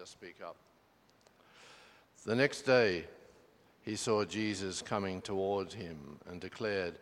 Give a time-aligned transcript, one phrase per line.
[0.00, 0.56] just speak up.
[2.24, 3.04] The next day,
[3.82, 6.94] he saw Jesus coming toward him and declared,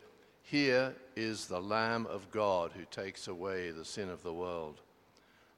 [0.43, 4.80] Here is the Lamb of God who takes away the sin of the world.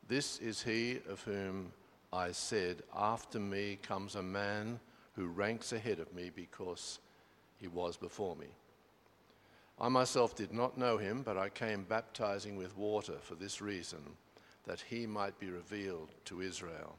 [0.07, 1.73] This is he of whom
[2.13, 4.79] I said, After me comes a man
[5.15, 6.99] who ranks ahead of me because
[7.57, 8.49] he was before me.
[9.81, 14.01] I myself did not know him, but I came baptizing with water for this reason,
[14.67, 16.99] that he might be revealed to Israel.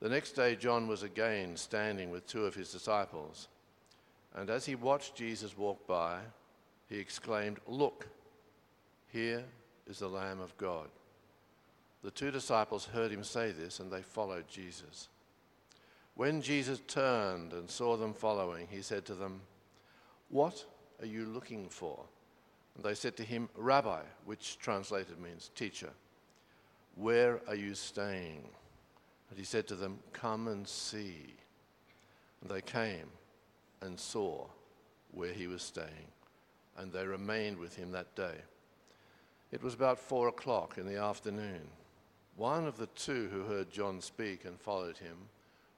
[0.00, 3.48] The next day, John was again standing with two of his disciples.
[4.34, 6.20] And as he watched Jesus walk by,
[6.88, 8.08] he exclaimed, Look,
[9.12, 9.42] here
[9.88, 10.88] is the Lamb of God.
[12.04, 15.08] The two disciples heard him say this, and they followed Jesus.
[16.14, 19.40] When Jesus turned and saw them following, he said to them,
[20.28, 20.64] What
[21.00, 21.98] are you looking for?
[22.76, 25.90] And they said to him, Rabbi, which translated means teacher,
[26.94, 28.48] where are you staying?
[29.30, 31.34] And he said to them, Come and see.
[32.40, 33.08] And they came
[33.80, 34.46] and saw
[35.12, 36.12] where he was staying,
[36.76, 38.36] and they remained with him that day.
[39.50, 41.62] It was about four o'clock in the afternoon.
[42.36, 45.16] One of the two who heard John speak and followed him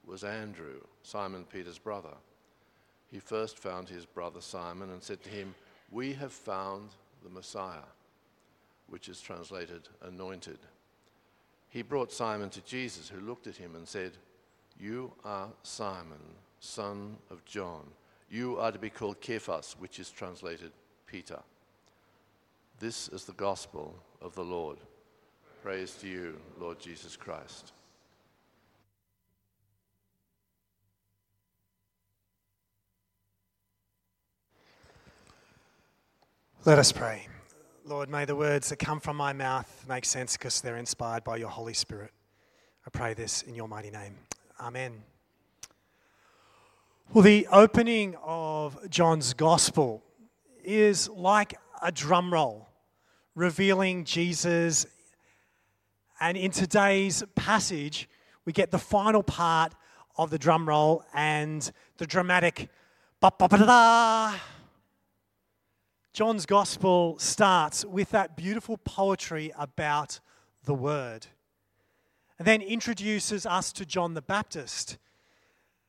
[0.05, 2.13] was Andrew, Simon Peter's brother.
[3.09, 5.55] He first found his brother Simon and said to him,
[5.89, 6.89] We have found
[7.23, 7.87] the Messiah,
[8.87, 10.59] which is translated anointed
[11.71, 14.11] he brought Simon to Jesus, who looked at him and said,
[14.77, 16.19] You are Simon,
[16.59, 17.85] son of John.
[18.29, 20.71] You are to be called Cephas, which is translated
[21.07, 21.39] Peter.
[22.79, 24.79] This is the gospel of the Lord.
[25.63, 27.71] Praise to you, Lord Jesus Christ.
[36.65, 37.27] Let us pray.
[37.91, 41.35] Lord, may the words that come from my mouth make sense because they're inspired by
[41.35, 42.11] your Holy Spirit.
[42.87, 44.15] I pray this in your mighty name.
[44.61, 45.03] Amen.
[47.13, 50.01] Well, the opening of John's Gospel
[50.63, 52.69] is like a drum roll
[53.35, 54.85] revealing Jesus.
[56.21, 58.07] And in today's passage,
[58.45, 59.73] we get the final part
[60.15, 62.69] of the drum roll and the dramatic
[63.19, 64.33] ba ba ba da
[66.13, 70.19] John's gospel starts with that beautiful poetry about
[70.65, 71.27] the word,
[72.37, 74.97] and then introduces us to John the Baptist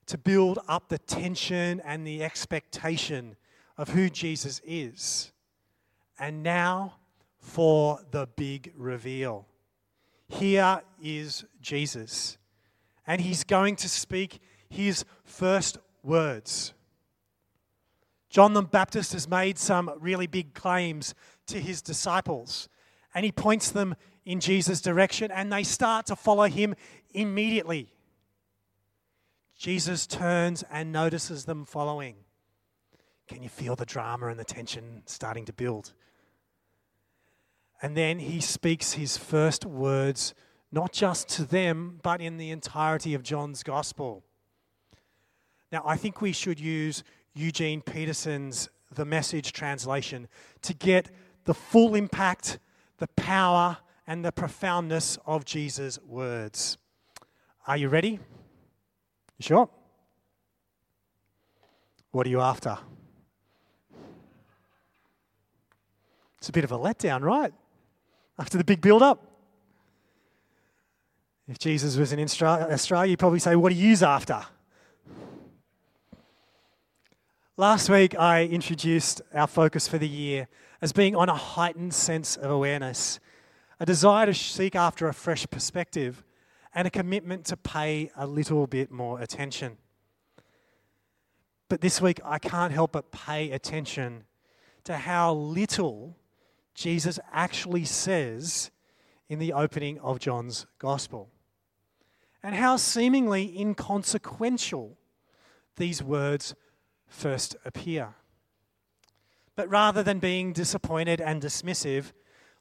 [0.06, 3.36] to build up the tension and the expectation
[3.76, 5.32] of who Jesus is.
[6.18, 6.98] And now
[7.38, 9.46] for the big reveal.
[10.28, 12.38] Here is Jesus,
[13.06, 16.74] and he's going to speak his first words.
[18.32, 21.14] John the Baptist has made some really big claims
[21.48, 22.70] to his disciples,
[23.14, 23.94] and he points them
[24.24, 26.74] in Jesus' direction, and they start to follow him
[27.10, 27.92] immediately.
[29.54, 32.16] Jesus turns and notices them following.
[33.28, 35.92] Can you feel the drama and the tension starting to build?
[37.82, 40.32] And then he speaks his first words,
[40.72, 44.24] not just to them, but in the entirety of John's gospel.
[45.70, 47.04] Now, I think we should use
[47.34, 50.28] Eugene Peterson's The Message translation
[50.62, 51.10] to get
[51.44, 52.58] the full impact,
[52.98, 56.78] the power, and the profoundness of Jesus' words.
[57.66, 58.18] Are you ready?
[59.38, 59.68] You sure?
[62.10, 62.78] What are you after?
[66.38, 67.52] It's a bit of a letdown, right?
[68.38, 69.28] After the big build up.
[71.48, 74.44] If Jesus was in Australia, you'd probably say, What are you after?
[77.58, 80.48] Last week, I introduced our focus for the year
[80.80, 83.20] as being on a heightened sense of awareness,
[83.78, 86.24] a desire to seek after a fresh perspective,
[86.74, 89.76] and a commitment to pay a little bit more attention.
[91.68, 94.24] But this week, I can't help but pay attention
[94.84, 96.16] to how little
[96.74, 98.70] Jesus actually says
[99.28, 101.28] in the opening of John's Gospel,
[102.42, 104.96] and how seemingly inconsequential
[105.76, 106.54] these words
[107.12, 108.14] first appear.
[109.54, 112.12] But rather than being disappointed and dismissive,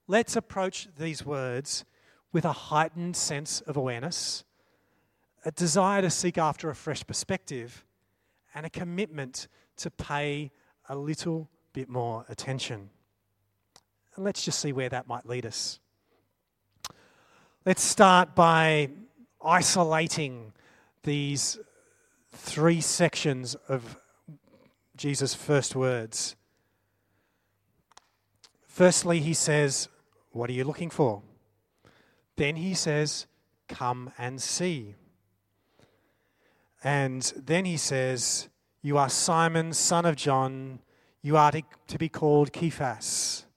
[0.07, 1.85] let's approach these words
[2.31, 4.43] with a heightened sense of awareness,
[5.45, 7.85] a desire to seek after a fresh perspective,
[8.53, 10.51] and a commitment to pay
[10.89, 12.89] a little bit more attention.
[14.15, 15.79] And let's just see where that might lead us.
[17.65, 18.89] Let's start by
[19.43, 20.51] isolating
[21.03, 21.57] these
[22.33, 23.97] three sections of
[25.01, 26.35] Jesus' first words.
[28.67, 29.87] Firstly, he says,
[30.29, 31.23] What are you looking for?
[32.35, 33.25] Then he says,
[33.67, 34.93] Come and see.
[36.83, 38.49] And then he says,
[38.83, 40.81] You are Simon, son of John.
[41.23, 43.47] You are to be called Cephas.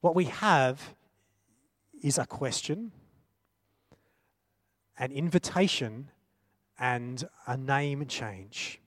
[0.00, 0.94] What we have
[2.02, 2.92] is a question,
[4.98, 6.08] an invitation,
[6.78, 8.80] and a name change.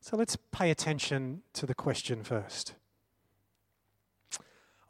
[0.00, 2.74] So let's pay attention to the question first.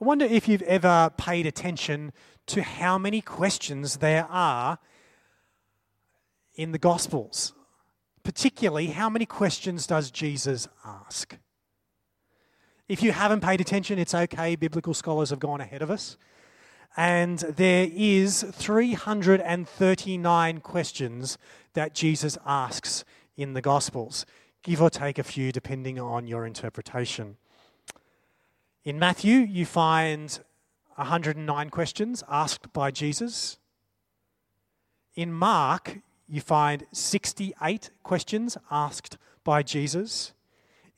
[0.00, 2.12] I wonder if you've ever paid attention
[2.46, 4.78] to how many questions there are
[6.56, 7.52] in the Gospels.
[8.22, 11.36] Particularly, how many questions does Jesus ask?
[12.88, 14.56] If you haven't paid attention, it's okay.
[14.56, 16.16] Biblical scholars have gone ahead of us.
[16.96, 21.38] And there is 339 questions
[21.72, 23.04] that Jesus asks
[23.36, 24.24] in the Gospels,
[24.62, 27.36] give or take a few depending on your interpretation.
[28.84, 30.38] In Matthew, you find
[30.96, 33.58] 109 questions asked by Jesus.
[35.16, 35.98] In Mark,
[36.28, 40.32] you find 68 questions asked by Jesus.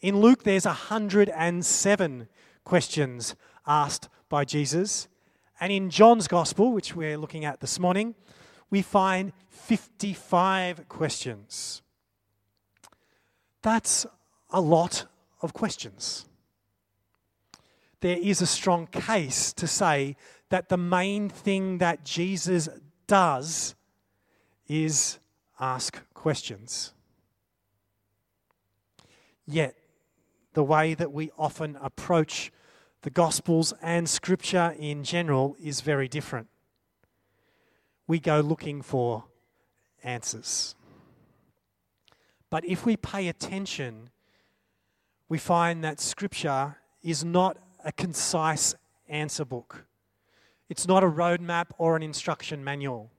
[0.01, 2.29] In Luke, there's 107
[2.65, 3.35] questions
[3.67, 5.09] asked by Jesus.
[5.61, 8.15] And in John's Gospel, which we're looking at this morning,
[8.71, 11.83] we find 55 questions.
[13.63, 14.07] That's
[14.51, 15.07] a lot
[15.41, 16.27] of questions.
[18.01, 20.17] There is a strong case to say
[20.51, 22.69] that the main thing that Jesus
[23.07, 23.75] does
[24.69, 25.19] is
[25.59, 26.93] ask questions.
[29.47, 29.75] Yet,
[30.53, 32.53] the way that we often approach
[33.07, 36.49] the Gospels and Scripture in general is very different.
[38.09, 39.27] We go looking for
[40.03, 40.75] answers.
[42.51, 44.11] But if we pay attention,
[45.29, 48.75] we find that Scripture is not a concise
[49.09, 49.87] answer book.
[50.69, 53.13] It's not a roadmap or an instruction manual.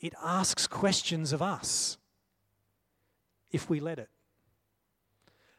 [0.00, 1.98] It asks questions of us
[3.50, 4.10] if we let it.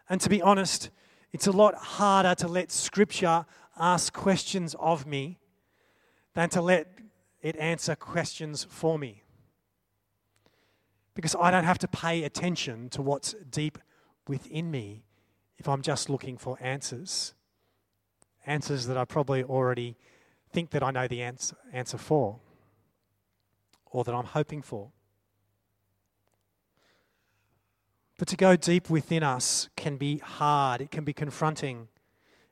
[0.08, 0.92] And to be honest,
[1.36, 3.46] it's a lot harder to let Scripture
[3.78, 5.38] ask questions of me
[6.34, 6.88] than to let
[7.42, 9.22] it answer questions for me.
[11.14, 13.78] Because I don't have to pay attention to what's deep
[14.30, 15.04] within me
[15.58, 17.34] if I'm just looking for answers.
[18.46, 19.98] Answers that I probably already
[20.54, 22.40] think that I know the answer, answer for,
[23.88, 24.94] or that I'm hoping for.
[28.18, 31.90] But to go deep within us can be hard, it can be confronting.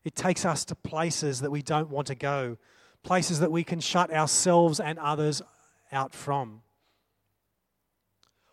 [0.04, 2.57] It takes us to places that we don't want to go,
[3.04, 5.42] places that we can shut ourselves and others
[5.92, 6.61] out from.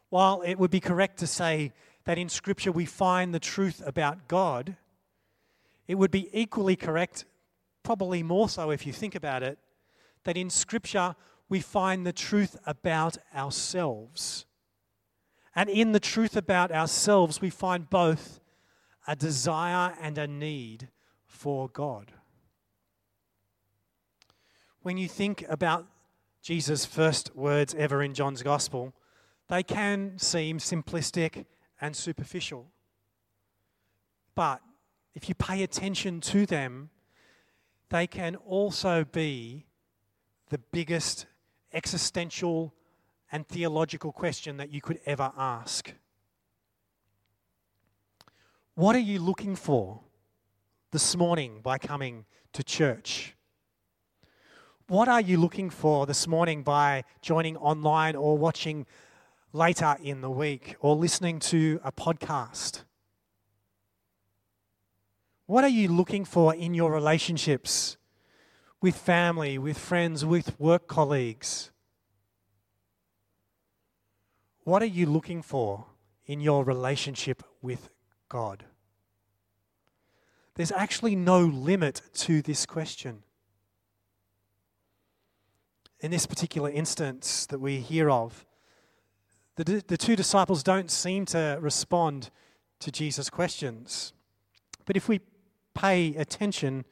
[0.08, 1.72] While it would be correct to say
[2.04, 4.76] that in Scripture we find the truth about God,
[5.88, 7.24] it would be equally correct,
[7.82, 9.58] probably more so if you think about it,
[10.24, 11.16] that in Scripture
[11.48, 14.46] we find the truth about ourselves.
[15.54, 18.40] And in the truth about ourselves, we find both
[19.06, 20.88] a desire and a need
[21.26, 22.12] for God.
[24.82, 25.86] When you think about
[26.42, 28.94] Jesus' first words ever in John's Gospel,
[29.48, 31.44] they can seem simplistic
[31.80, 32.70] and superficial.
[34.34, 34.62] But
[35.14, 36.90] if you pay attention to them,
[37.90, 39.66] they can also be
[40.48, 41.26] the biggest
[41.72, 42.72] existential
[43.32, 45.92] and theological question that you could ever ask.
[48.74, 50.00] What are you looking for
[50.90, 53.34] this morning by coming to church?
[54.88, 58.86] What are you looking for this morning by joining online or watching
[59.52, 62.84] later in the week or listening to a podcast?
[65.46, 67.96] What are you looking for in your relationships
[68.80, 71.70] with family, with friends, with work colleagues?
[74.64, 75.86] What are you looking for
[76.26, 77.88] in your relationship with
[78.28, 78.64] God?
[80.54, 83.22] There's actually no limit to this question.
[86.00, 88.44] In this particular instance that we hear of,
[89.56, 92.30] the, the two disciples don't seem to respond
[92.80, 94.12] to Jesus' questions.
[94.86, 95.20] But if we
[95.74, 96.84] pay attention,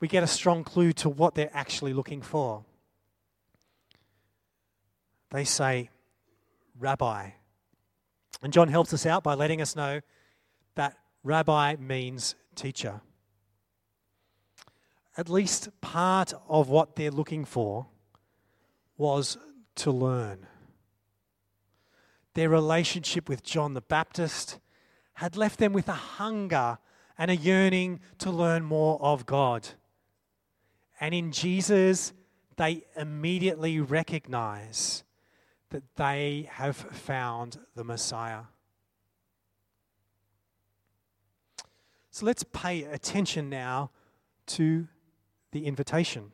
[0.00, 2.64] we get a strong clue to what they're actually looking for.
[5.30, 5.90] they say,
[6.78, 7.30] Rabbi.
[8.42, 10.00] And John helps us out by letting us know
[10.74, 13.00] that rabbi means teacher.
[15.16, 17.86] At least part of what they're looking for
[18.98, 19.38] was
[19.76, 20.46] to learn.
[22.34, 24.58] Their relationship with John the Baptist
[25.14, 26.78] had left them with a hunger
[27.16, 29.68] and a yearning to learn more of God.
[31.00, 32.12] And in Jesus,
[32.56, 35.02] they immediately recognize
[35.70, 38.42] that they have found the Messiah.
[42.10, 43.90] So let's pay attention now
[44.46, 44.88] to
[45.52, 46.32] the invitation.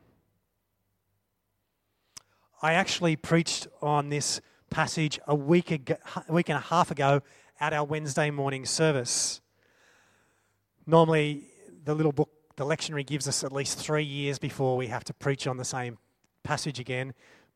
[2.61, 5.97] I actually preached on this passage a week, ago,
[6.27, 7.21] a week and a half ago
[7.59, 9.41] at our Wednesday morning service.
[10.87, 11.43] Normally,
[11.83, 15.13] the little book, the lectionary, gives us at least three years before we have to
[15.13, 15.97] preach on the same
[16.43, 17.13] passage again.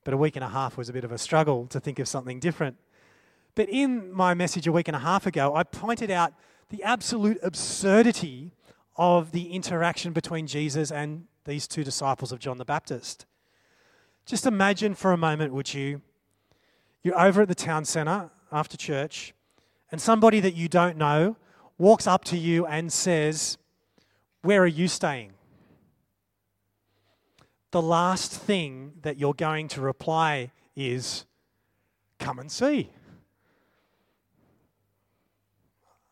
[0.08, 2.08] But a week and a half was a bit of a struggle to think of
[2.08, 2.78] something different.
[3.56, 6.34] But in my message a week and a half ago, I pointed out
[6.70, 8.54] the absolute absurdity
[8.96, 13.26] of the interaction between Jesus and these two disciples of John the Baptist.
[14.26, 16.02] Just imagine for a moment, would you?
[17.04, 19.34] You're over at the town centre after church,
[19.92, 21.36] and somebody that you don't know
[21.78, 23.58] walks up to you and says,
[24.42, 25.34] Where are you staying?
[27.72, 31.26] The last thing that you're going to reply is,
[32.20, 32.90] Come and see.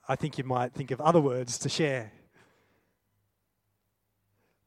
[0.07, 2.11] I think you might think of other words to share.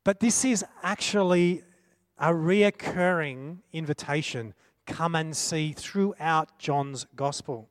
[0.03, 1.63] But this is actually
[2.19, 4.55] a reoccurring invitation
[4.87, 7.69] come and see throughout John's gospel.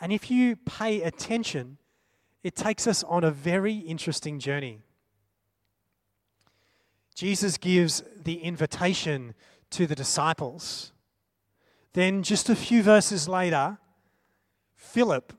[0.00, 1.78] And if you pay attention,
[2.42, 4.85] it takes us on a very interesting journey.
[7.16, 9.34] Jesus gives the invitation
[9.70, 10.92] to the disciples.
[11.94, 13.78] Then, just a few verses later,
[14.74, 15.32] Philip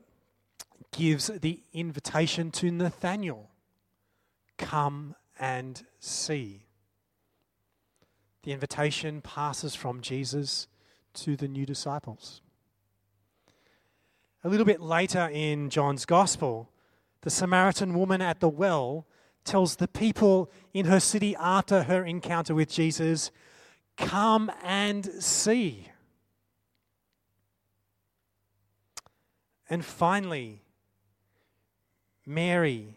[0.90, 3.48] gives the invitation to Nathanael
[4.56, 6.66] come and see.
[8.42, 10.66] The invitation passes from Jesus
[11.14, 12.40] to the new disciples.
[14.42, 16.70] A little bit later in John's Gospel,
[17.20, 19.06] the Samaritan woman at the well
[19.48, 23.30] tells the people in her city after her encounter with Jesus,
[23.96, 25.88] Come and see.
[29.68, 30.62] And finally,
[32.24, 32.94] Mary,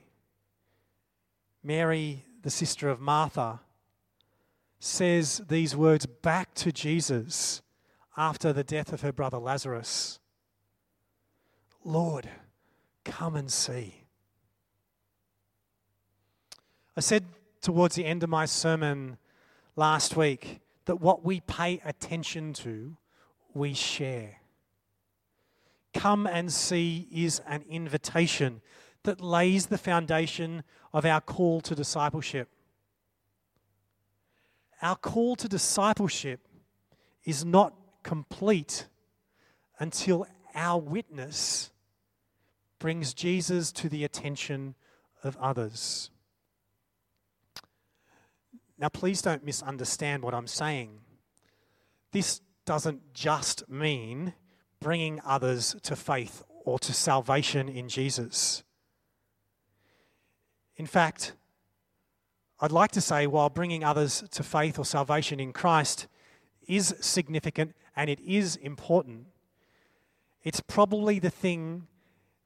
[1.63, 3.61] Mary, the sister of Martha,
[4.79, 7.61] says these words back to Jesus
[8.17, 10.19] after the death of her brother Lazarus
[11.83, 12.29] Lord,
[13.03, 14.00] come and see.
[17.01, 17.25] I said
[17.63, 19.17] towards the end of my sermon
[19.75, 22.95] last week that what we pay attention to,
[23.55, 24.35] we share.
[25.95, 28.61] Come and see is an invitation
[29.01, 30.61] that lays the foundation
[30.93, 32.49] of our call to discipleship.
[34.83, 36.47] Our call to discipleship
[37.23, 38.85] is not complete
[39.79, 41.71] until our witness
[42.77, 44.75] brings Jesus to the attention
[45.23, 46.11] of others.
[48.81, 51.01] Now, please don't misunderstand what I'm saying.
[52.11, 54.33] This doesn't just mean
[54.79, 58.63] bringing others to faith or to salvation in Jesus.
[60.77, 61.33] In fact,
[62.59, 66.07] I'd like to say while bringing others to faith or salvation in Christ
[66.67, 69.27] is significant and it is important,
[70.43, 71.85] it's probably the thing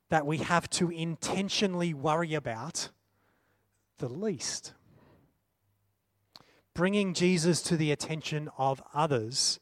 [0.10, 2.90] that we have to intentionally worry about
[4.00, 4.74] the least.
[6.76, 9.62] Bringing Jesus to the attention of others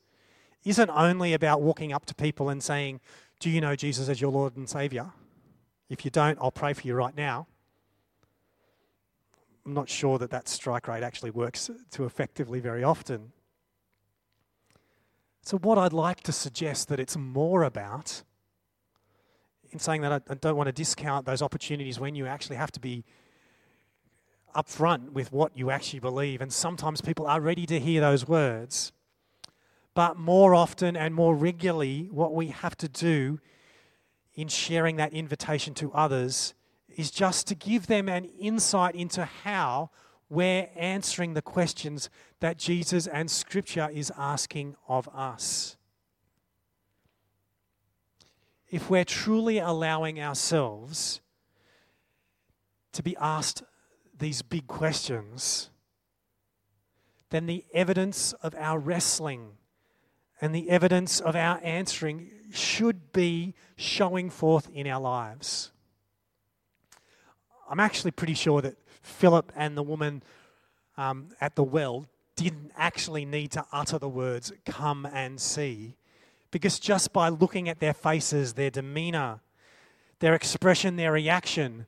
[0.66, 3.02] isn't only about walking up to people and saying,
[3.40, 5.12] Do you know Jesus as your Lord and Savior?
[5.90, 7.46] If you don't, I'll pray for you right now.
[9.64, 13.32] I'm not sure that that strike rate actually works too effectively very often.
[15.44, 18.24] So, what I'd like to suggest that it's more about,
[19.72, 22.80] in saying that I don't want to discount those opportunities when you actually have to
[22.80, 23.06] be
[24.54, 28.92] upfront with what you actually believe, and sometimes people are ready to hear those words.
[29.94, 33.40] But more often and more regularly, what we have to do
[34.36, 36.54] in sharing that invitation to others
[36.96, 39.90] is just to give them an insight into how
[40.30, 45.78] we're answering the questions that Jesus and Scripture is asking of us.
[48.72, 51.22] If we're truly allowing ourselves
[52.94, 53.62] to be asked
[54.18, 55.70] these big questions,
[57.30, 59.58] then the evidence of our wrestling
[60.42, 65.72] and the evidence of our answering should be showing forth in our lives.
[67.70, 70.22] I'm actually pretty sure that Philip and the woman
[70.98, 75.96] um, at the well didn't actually need to utter the words, come and see,
[76.52, 79.40] because just by looking at their faces, their demeanor,
[80.20, 81.86] their expression, their reaction,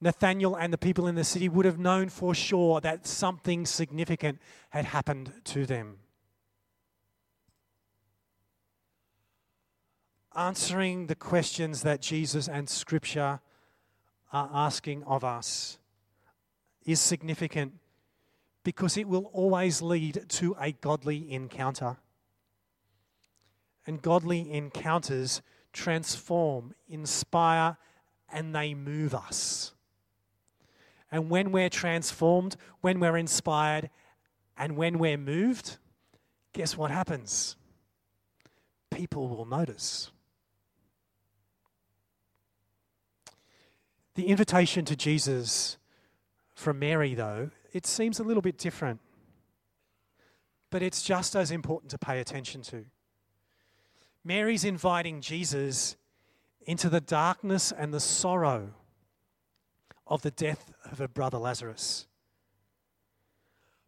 [0.00, 4.38] Nathanael and the people in the city would have known for sure that something significant
[4.70, 5.98] had happened to them.
[10.34, 13.40] Answering the questions that Jesus and Scripture
[14.32, 15.78] are asking of us
[16.86, 17.74] is significant
[18.62, 21.96] because it will always lead to a godly encounter.
[23.86, 25.42] And godly encounters
[25.72, 27.76] transform, inspire,
[28.32, 29.72] and they move us.
[31.10, 33.90] And when we're transformed, when we're inspired,
[34.56, 35.78] and when we're moved,
[36.52, 37.56] guess what happens?
[38.90, 40.10] People will notice.
[44.14, 45.78] The invitation to Jesus
[46.54, 49.00] from Mary, though, it seems a little bit different.
[50.70, 52.84] But it's just as important to pay attention to.
[54.24, 55.96] Mary's inviting Jesus
[56.66, 58.74] into the darkness and the sorrow
[60.10, 62.06] of the death of her brother Lazarus.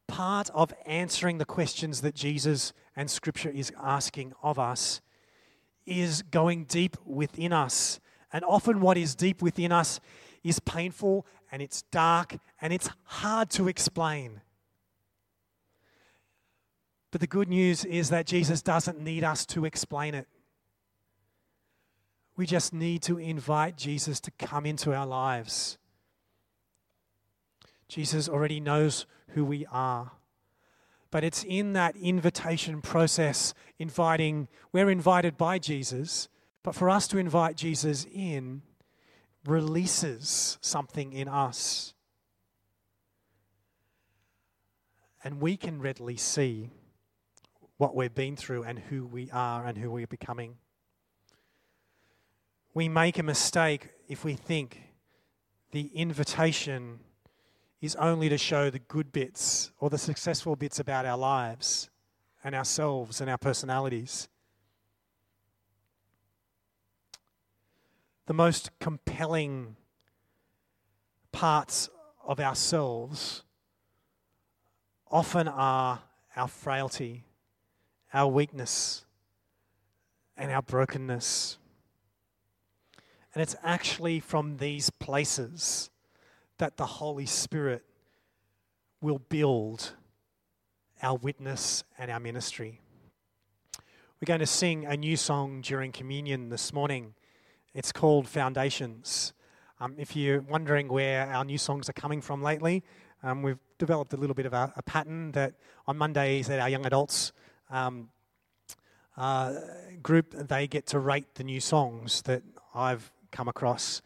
[0.07, 5.01] Part of answering the questions that Jesus and Scripture is asking of us
[5.85, 7.99] is going deep within us.
[8.33, 10.01] And often, what is deep within us
[10.45, 14.41] is painful and it's dark and it's hard to explain.
[17.11, 20.29] But the good news is that Jesus doesn't need us to explain it.
[22.37, 25.79] We just need to invite Jesus to come into our lives.
[27.93, 30.13] Jesus already knows who we are.
[31.11, 36.31] But it's in that invitation process, inviting, we're invited by Jesus,
[36.63, 38.63] but for us to invite Jesus in
[39.45, 41.93] releases something in us.
[45.23, 46.71] And we can readily see
[47.77, 50.57] what we've been through and who we are and who we're becoming.
[52.73, 54.81] We make a mistake if we think
[55.73, 57.01] the invitation
[57.83, 61.91] is only to show the good bits or the successful bits about our lives
[62.45, 64.29] and ourselves and our personalities.
[68.27, 69.75] The most compelling
[71.33, 71.91] parts
[72.25, 73.43] of ourselves
[75.11, 76.03] often are
[76.37, 77.25] our frailty,
[78.15, 79.05] our weakness,
[80.37, 81.59] and our brokenness.
[83.35, 85.91] And it's actually from these places
[86.63, 87.85] that the Holy Spirit
[89.01, 89.95] will build
[91.03, 92.81] our witness and our ministry.
[94.21, 97.15] We're going to sing a new song during communion this morning.
[97.75, 99.33] It's called Foundations.
[99.81, 102.85] Um, if you're wondering where our new songs are coming from lately,
[103.25, 105.55] um, we've developed a little bit of a, a, pattern that
[105.89, 107.33] on Mondays at our young adults
[107.71, 108.09] um,
[109.17, 109.55] uh,
[110.01, 114.01] group, they get to rate the new songs that I've come across.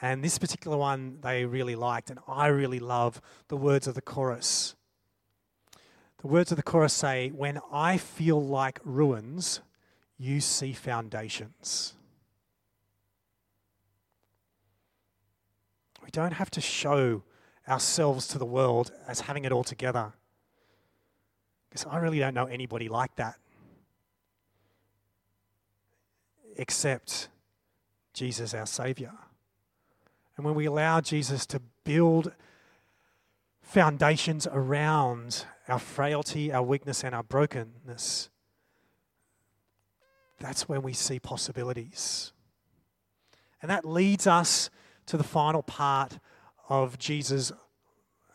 [0.00, 4.02] And this particular one they really liked, and I really love the words of the
[4.02, 4.76] chorus.
[6.18, 9.60] The words of the chorus say, When I feel like ruins,
[10.16, 11.94] you see foundations.
[16.04, 17.22] We don't have to show
[17.68, 20.12] ourselves to the world as having it all together.
[21.68, 23.36] Because I really don't know anybody like that.
[26.56, 27.28] Except
[28.14, 29.12] Jesus, our Savior.
[30.38, 32.32] And when we allow Jesus to build
[33.60, 38.30] foundations around our frailty, our weakness, and our brokenness,
[40.38, 42.32] that's when we see possibilities.
[43.60, 44.70] And that leads us
[45.06, 46.20] to the final part
[46.68, 47.50] of Jesus'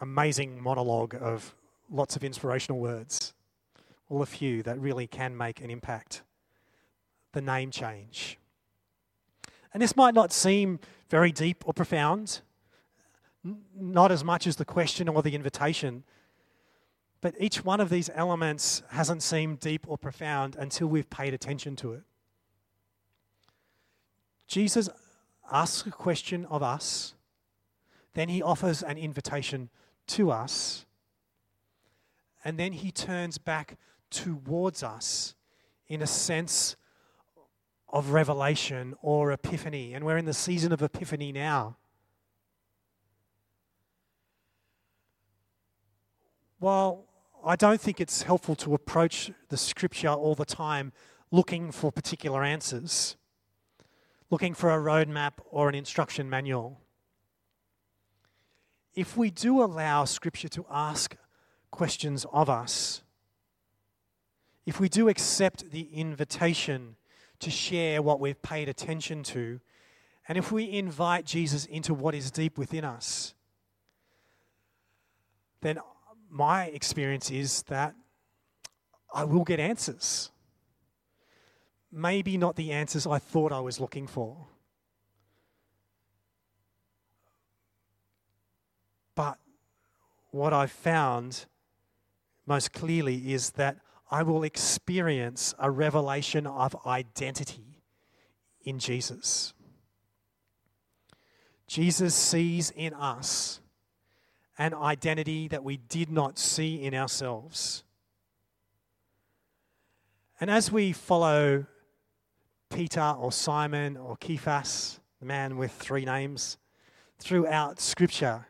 [0.01, 1.55] amazing monologue of
[1.89, 3.33] lots of inspirational words.
[4.09, 6.21] Well, a few that really can make an impact.
[7.31, 8.37] The name change.
[9.73, 10.79] And this might not seem
[11.13, 12.41] very deep or profound,
[13.80, 16.04] not as much as the question or the invitation,
[17.21, 21.76] but each one of these elements hasn't seemed deep or profound until we've paid attention
[21.76, 22.02] to it.
[24.47, 24.89] Jesus
[25.52, 27.13] asks a question of us,
[28.15, 29.69] then he offers an invitation
[30.08, 30.84] to us,
[32.43, 33.78] and then he turns back
[34.10, 35.36] towards us
[35.88, 36.76] in a sense
[37.93, 39.93] of revelation or epiphany.
[39.93, 41.77] And we're in the season of epiphany now.
[46.58, 47.06] While
[47.45, 50.91] I don't think it's helpful to approach the scripture all the time
[51.29, 53.15] looking for particular answers,
[54.32, 56.79] looking for a roadmap or an instruction manual.
[58.95, 61.15] If we do allow scripture to ask
[61.69, 63.03] questions of us,
[64.65, 66.95] if we do accept the invitation
[67.43, 69.60] to share what we've paid attention to,
[70.27, 73.34] and if we invite Jesus into what is deep within us,
[75.62, 75.79] then
[76.29, 77.95] my experience is that
[79.13, 80.32] I will get answers.
[81.91, 84.47] Maybe not the answers I thought I was looking for.
[89.13, 89.38] But
[90.32, 91.45] what I've found
[92.45, 93.77] most clearly is that
[94.13, 97.82] I will experience a revelation of identity
[98.63, 99.56] in Jesus.
[101.65, 103.60] Jesus sees in us
[104.60, 107.84] an identity that we did not see in ourselves.
[110.39, 111.65] And as we follow
[112.71, 116.60] Peter or Simon or Cephas, the man with three names,
[117.17, 118.45] throughout Scripture,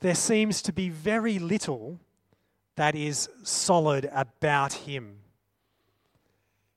[0.00, 2.00] there seems to be very little
[2.76, 5.18] that is solid about him.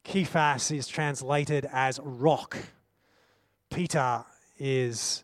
[0.06, 2.58] Kephas is translated as rock.
[3.70, 4.24] Peter
[4.58, 5.24] is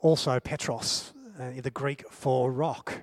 [0.00, 3.02] also Petros, uh, the Greek for rock.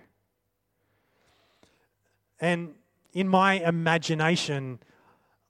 [2.40, 2.76] And
[3.14, 4.80] in my imagination,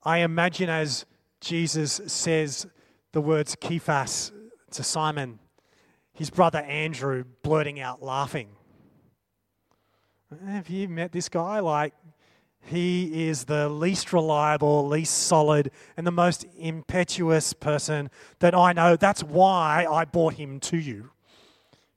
[0.04, 1.06] I imagine as
[1.42, 2.66] Jesus says
[3.12, 4.32] the words Kephas
[4.72, 5.40] to Simon,
[6.14, 8.55] his brother Andrew blurting out laughing.
[10.48, 11.60] Have you met this guy?
[11.60, 11.94] Like,
[12.66, 18.10] he is the least reliable, least solid, and the most impetuous person
[18.40, 18.96] that I know.
[18.96, 21.12] That's why I brought him to you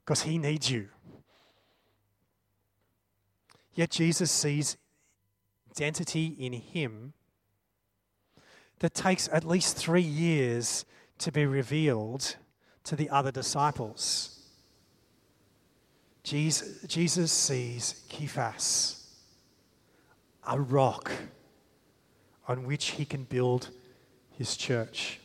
[0.05, 0.89] because he needs you.
[3.73, 4.77] Yet Jesus sees
[5.71, 7.13] identity in him
[8.79, 10.85] that takes at least three years
[11.19, 12.35] to be revealed
[12.83, 14.38] to the other disciples.
[16.29, 19.03] Jesus, Jesus sees Cephas,
[20.47, 21.11] a rock
[22.47, 23.69] on which he can build
[24.37, 25.19] his church.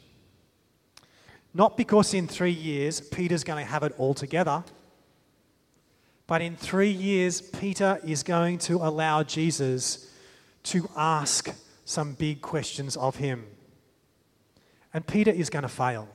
[1.52, 4.64] Not because in three years Peter's going to have it all together,
[6.26, 10.10] but in three years, Peter is going to allow Jesus
[10.62, 13.44] to ask some big questions of him.
[14.94, 16.08] And Peter is going to fail.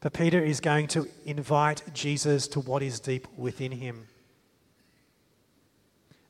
[0.00, 4.08] But Peter is going to invite Jesus to what is deep within him.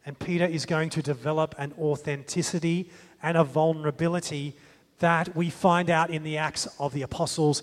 [0.05, 2.91] And Peter is going to develop an authenticity
[3.23, 4.55] and a vulnerability
[5.01, 7.63] that we find out in the Acts of the Apostles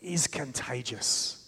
[0.00, 1.38] is contagious.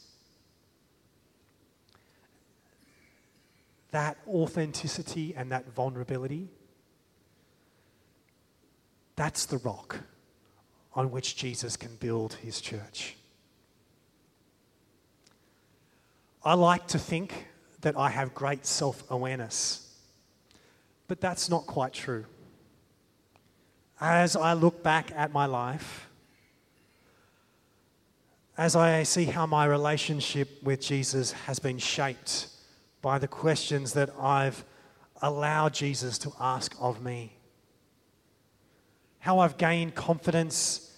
[3.90, 6.48] That authenticity and that vulnerability,
[9.16, 10.00] that's the rock
[10.94, 13.16] on which Jesus can build his church.
[16.44, 17.46] I like to think
[17.80, 19.90] that I have great self awareness,
[21.08, 22.26] but that's not quite true.
[24.00, 26.08] As I look back at my life,
[28.58, 32.48] as I see how my relationship with Jesus has been shaped
[33.00, 34.64] by the questions that I've
[35.22, 37.32] allowed Jesus to ask of me,
[39.20, 40.92] how I've gained confidence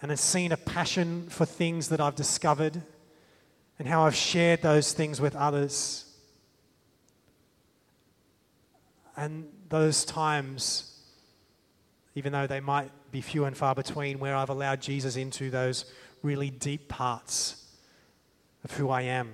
[0.00, 2.82] and have seen a passion for things that I've discovered,
[3.82, 6.04] and how I've shared those things with others.
[9.16, 10.92] And those times
[12.14, 15.84] even though they might be few and far between, where I've allowed Jesus into those
[16.22, 17.56] really deep parts
[18.64, 19.32] of who I am.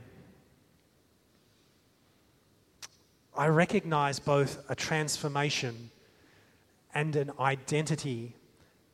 [3.36, 5.90] I recognize both a transformation
[6.94, 8.34] and an identity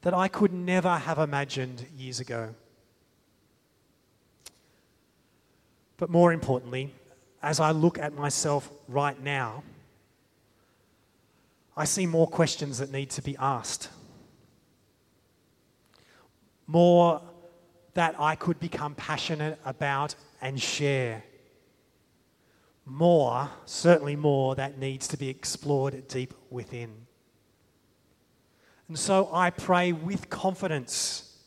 [0.03, 2.55] that I could never have imagined years ago.
[5.97, 6.95] But more importantly,
[7.43, 9.63] as I look at myself right now,
[11.77, 13.89] I see more questions that need to be asked.
[16.67, 17.21] More
[17.95, 21.23] that I could become passionate about and share.
[22.87, 27.07] More, certainly more, that needs to be explored deep within.
[28.89, 31.39] And so I pray with confidence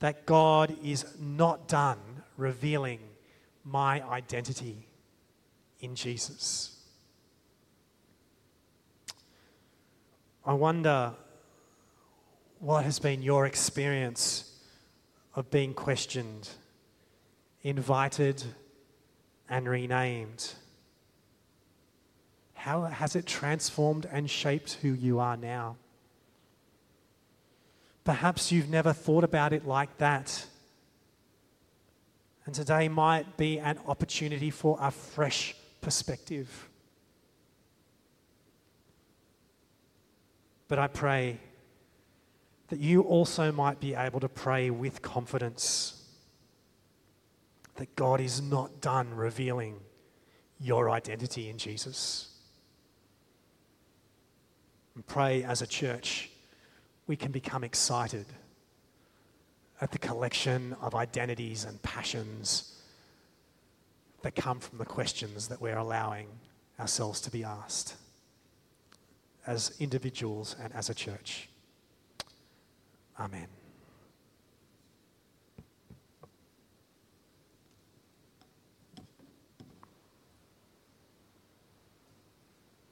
[0.00, 1.98] that God is not done
[2.36, 3.00] revealing
[3.70, 4.86] my identity
[5.80, 6.76] in Jesus.
[10.44, 11.12] I wonder
[12.58, 14.58] what has been your experience
[15.34, 16.48] of being questioned,
[17.62, 18.42] invited,
[19.48, 20.52] and renamed?
[22.54, 25.76] How has it transformed and shaped who you are now?
[28.04, 30.46] Perhaps you've never thought about it like that.
[32.48, 36.70] And today might be an opportunity for a fresh perspective.
[40.66, 41.40] But I pray
[42.68, 46.02] that you also might be able to pray with confidence
[47.74, 49.80] that God is not done revealing
[50.58, 52.34] your identity in Jesus.
[54.94, 56.30] And pray as a church
[57.06, 58.24] we can become excited
[59.80, 62.74] at the collection of identities and passions
[64.22, 66.26] that come from the questions that we're allowing
[66.80, 67.96] ourselves to be asked
[69.46, 71.48] as individuals and as a church.
[73.18, 73.57] Amen.